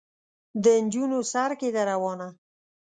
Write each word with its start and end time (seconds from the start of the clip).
د 0.63 0.65
نجونو 0.83 1.19
سر 1.31 1.51
کې 1.59 1.69
ده 1.75 1.81
روانه. 1.91 2.27